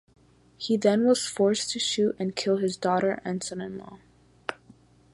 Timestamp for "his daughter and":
2.57-3.43